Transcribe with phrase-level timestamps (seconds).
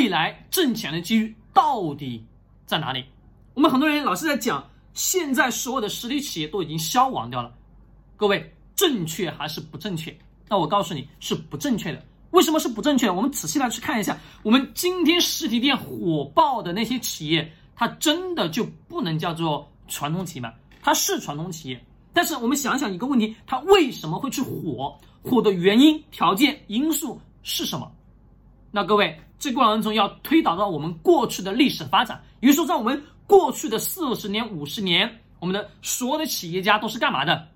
[0.00, 2.24] 未来挣钱的机遇到底
[2.64, 3.04] 在哪里？
[3.52, 7.52] 我们很多人老是在讲，现在所有的实体企业都已经消亡掉了。
[8.16, 10.18] 各位，正确还是不正确？
[10.48, 12.02] 那我告诉你是不正确的。
[12.30, 13.12] 为什么是不正确的？
[13.12, 20.50] 我们仔细来去看一下，我们今天实体店火爆的那些企业，它真的就不能叫做传统企业吗？
[20.80, 24.98] 它是传统企业，但是我们想想一个问题，它为什么会去火？
[25.22, 27.92] 火的原因、条件、因素是什么？
[28.70, 37.48] 那各位，这过程当中要推导到我们过去的历史发展，也就是说，在我们过去的四十年、五十年，我们的所有的企业家都是干嘛的？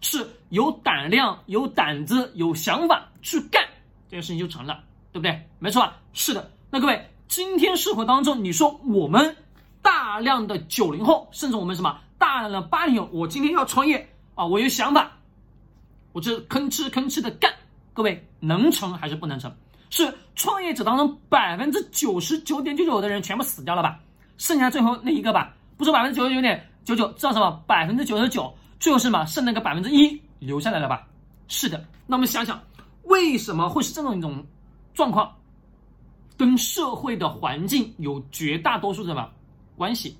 [0.00, 3.62] 是有胆量、有胆子、有想法去干。
[4.08, 5.40] 这件事情就成了，对不对？
[5.58, 5.96] 没错吧？
[6.12, 6.50] 是的。
[6.70, 9.36] 那各位，今天社会当中，你说我们
[9.82, 15.10] 大量的九零后，甚至我们什么大量的八零后，我今天要创业啊，我有想法，
[16.12, 17.52] 我这吭哧吭哧的干。
[17.92, 19.50] 各位能成还是不能成？
[19.90, 24.00] 是创业者当中百分之九十九点九九的人全部死掉了吧？
[24.38, 25.54] 剩下最后那一个吧？
[25.76, 27.62] 不是百分之九十九点九九，知道什么？
[27.66, 29.24] 百分之九十九，最后是什么？
[29.26, 31.06] 剩那个百分之一留下来了吧？
[31.48, 31.84] 是的。
[32.06, 32.60] 那我们想想。
[33.04, 34.44] 为什么会是这种一种
[34.92, 35.32] 状况？
[36.36, 39.30] 跟社会的环境有绝大多数什么
[39.76, 40.16] 关系？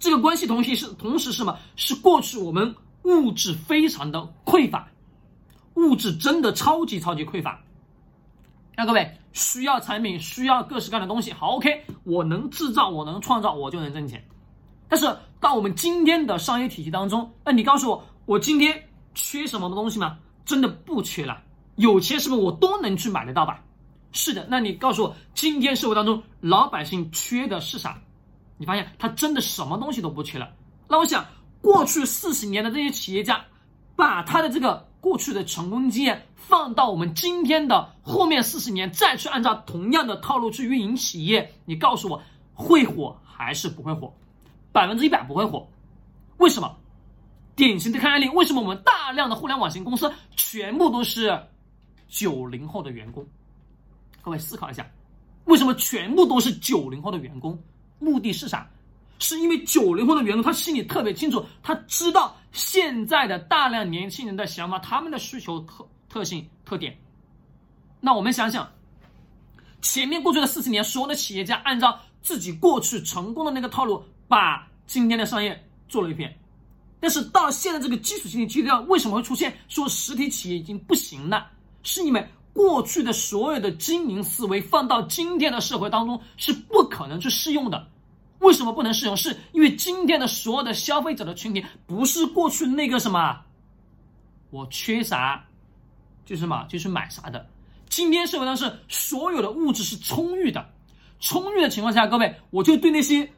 [0.00, 1.56] 这个关系同时是同时是什么？
[1.76, 4.88] 是过去我们物质非常的匮乏，
[5.74, 7.62] 物质真的超级超级匮乏。
[8.76, 11.32] 那各位需要产品，需要各式各样的东西。
[11.32, 14.22] 好，OK，我能制造，我能创造，我就能挣钱。
[14.88, 15.06] 但是
[15.40, 18.82] 到我们今天的商业体系当中，那你告诉我，我今天
[19.14, 20.18] 缺什么东西吗？
[20.44, 21.40] 真的不缺了。
[21.76, 23.62] 有钱是不是我都能去买得到吧？
[24.12, 27.98] 是的，那你告诉我，今天社会当中老百姓缺的是啥？
[28.58, 30.50] 你发现他真的什么东西都不缺了。
[30.88, 31.24] 那我想，
[31.60, 33.42] 过去四十年的这些企业家，
[33.96, 42.22] 把他的这个过去的成功经验放到我们今天的后面四十年，再去按照同样的套路去运营企业，你告诉我
[42.54, 44.14] 会火还是不会火？
[44.70, 45.68] 百分之一百不会火。
[46.36, 46.76] 为什么？
[47.56, 51.38] 典型的看案例，为什么我们大量的互联网型公司全部都是？
[52.08, 53.26] 九零后的员工，
[54.20, 54.86] 各位思考一下，
[55.46, 57.58] 为什么全部都是九零后的员工？
[57.98, 58.70] 目的是啥？
[59.22, 66.98] 是因为九零后的员工他心里特别清楚，他知道现在的大量年轻人的想法，他们的需求特特性特点。
[68.00, 68.68] 那我们想想，
[69.80, 76.36] 前面过去的四十年，所有的企业家按照自己过去成功的那个套路，把今天的商业做了一遍。
[76.98, 81.46] 但是到现在这个基础性的基调，为什么会出现说实体企业已经不行了？
[81.84, 87.88] 是因为过去的所有的经营思维放到今天的社会当中是不可能去适用的。
[88.42, 89.16] 为什么不能适用？
[89.16, 93.40] 是因为今天的所有的消费者的群体不是过去那个什么，
[94.50, 95.42] 我缺啥
[96.24, 97.46] 就是什么就是买啥的。
[97.88, 100.68] 今天社会上是所有的物质是充裕的，
[101.20, 103.28] 充裕的情况下，各位我就对那些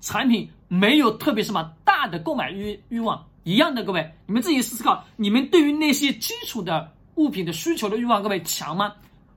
[0.00, 3.24] 产品没有特别什么大的购买欲欲望。
[3.44, 6.92] 一样的，各位你们自己思考，你们对于那些基础的。
[7.18, 8.94] 物品的需求的欲望，各位强吗？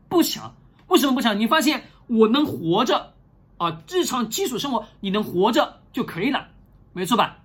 [0.07, 0.55] 不强。
[0.89, 1.39] 为什么不强？
[1.39, 3.11] 你发现我能活着
[3.61, 6.47] 啊，日常基础生活你能活着就可以了，
[6.93, 7.37] 没错吧？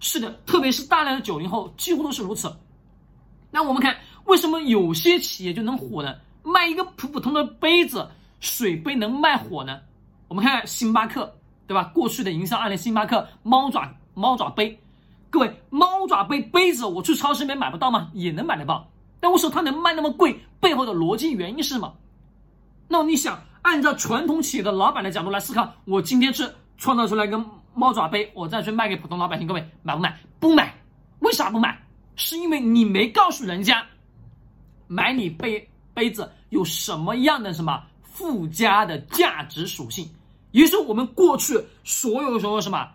[0.00, 2.50] 是的，特别是大量的九零后几乎都是如此。
[3.50, 6.14] 那我们看，为什么有些企业就能火呢？
[6.42, 8.08] 卖一个普普通的杯子，
[8.40, 9.78] 水杯能卖火呢？
[10.28, 11.30] 我们看星巴克，
[11.66, 11.84] 对吧？
[11.92, 14.80] 过去的营销案例，星巴克猫爪猫爪杯，
[15.28, 18.10] 各位猫爪杯杯子，我去超市里面买不到吗？
[18.14, 18.88] 也能买得到。
[19.20, 20.40] 但为什么它能卖那么贵？
[20.60, 21.94] 背后的逻辑原因是什么？
[22.88, 27.38] 那你想按照传统企业的老板的角度来思考，我今天是创造出来一个
[27.74, 30.18] 猫爪杯，我再去卖给普通老百姓，各位买不买？
[30.40, 30.74] 不买。
[31.18, 31.78] 为啥不买？
[32.16, 33.84] 是因为你没告诉人家，
[34.86, 40.08] 买你杯杯子有什么样的什么附加的价值属性。
[40.52, 42.88] 也就是我们过去所有说什么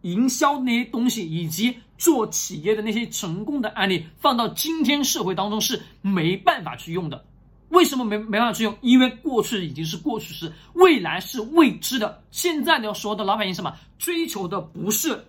[0.00, 1.72] 营销那些东西，以及。
[1.98, 7.24] 做企业的那些成功的案例，放到今天社会当中是没办法去用的。
[7.72, 8.74] 为什么没没办法去用？
[8.80, 12.22] 因为过去已经是过去式，未来是未知的。
[12.30, 15.22] 现在的所有的老百姓什么追求的不是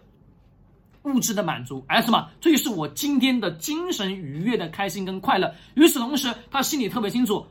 [1.02, 2.30] 物质的满足，而什么？
[2.40, 5.54] 这就是我今天的精神愉悦的开心跟快乐。
[5.74, 7.46] 与此同时，他心里特别清楚，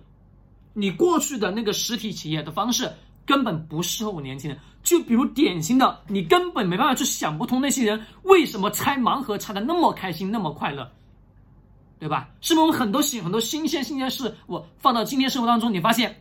[0.73, 2.91] 你过去的那个实体企业的方式。
[3.25, 10.91] 根本不适合我年轻人，就比如典型的，你根本没办法去想不通那些人为什么拆盲盒拆的那么开心那么快乐，
[12.03, 12.29] 对吧？
[12.41, 16.21] 是不是我们很多新很多新鲜新鲜事，我放到今天生活当中，你发现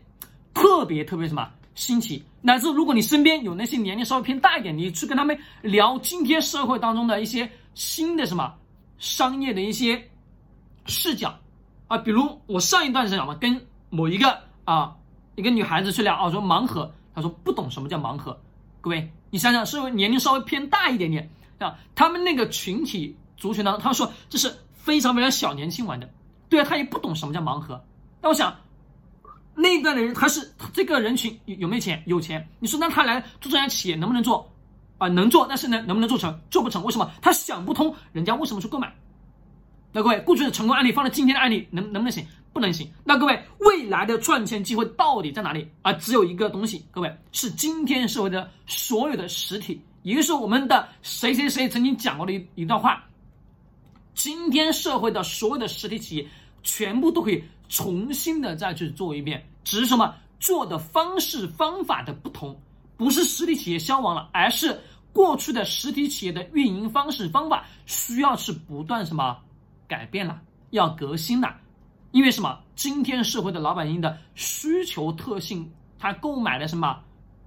[0.53, 8.53] 特别特别什么新奇，乃至如果你身边有那些年龄稍微偏大一点，你去跟他们聊今天社会当中的一些新的什么
[8.99, 10.07] 商业的一些
[10.85, 11.35] 视角
[11.87, 14.95] 啊，比如我上一段时间讲嘛，跟某一个啊。
[15.35, 18.37] 一个女孩子去聊啊，说盲盒，她说不懂什么叫盲盒。
[18.81, 21.27] 各位，你想想，是年龄稍微偏大一点点
[21.57, 26.09] 啊，他们那个群体族群当中，他说这是非常非常小年轻玩的，
[26.49, 27.81] 对啊，他也不懂什么叫盲盒。
[28.21, 28.55] 那我想，
[29.53, 32.01] 那一段的人他是这个人群有有没有钱？
[32.05, 32.47] 有钱。
[32.59, 34.51] 你说那他来做这家企业能不能做？
[34.97, 36.39] 啊，能做，但是呢，能不能做成？
[36.49, 37.11] 做不成，为什么？
[37.21, 38.93] 他想不通，人家为什么去购买？
[39.91, 42.25] 那各位，过去的成功案例放在今天的案例，能能不能行？
[42.53, 42.87] 不能行。
[43.03, 45.67] 那各位，未来的赚钱机会到底在哪里？
[45.81, 53.03] 啊，只有一个东西，各位是今天社会的所有的实体，也就是我们的谁谁谁曾经讲过的一一段话：
[54.13, 56.27] 今天社会的所有的实体企业，
[56.63, 62.59] 全部都可以重新的再去做一遍，只是什么做的方式方法的不同，
[62.97, 64.79] 不是实体企业消亡了，而是。
[65.13, 69.37] 过去的实体企业的运营方式方法需要是不断什么
[69.85, 71.53] 改变了，要革新了，
[72.11, 72.57] 因为什么？
[72.77, 75.69] 今天社会的老百姓的需求特性，
[75.99, 76.97] 他购买的什么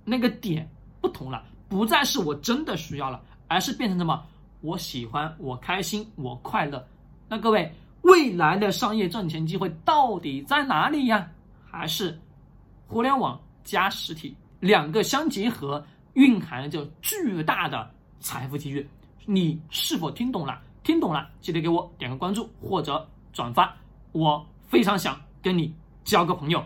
[0.04, 0.70] 那个点
[1.00, 4.22] 不同了，不再是我真的需要了，而是变成什么？
[4.64, 6.82] 我喜欢，我开心，我快乐。
[7.28, 7.70] 那各位，
[8.00, 11.30] 未来的商业赚钱机会到底在哪里呀？
[11.70, 12.18] 还是
[12.86, 15.84] 互联网加实体两个相结合？
[16.14, 17.90] 蕴含着巨大的
[18.20, 18.88] 财富机遇，
[19.26, 20.58] 你是否听懂了？
[20.82, 23.76] 听懂了，记得给我点个关注或者转发，
[24.12, 25.74] 我非常想跟你
[26.04, 26.64] 交个朋友。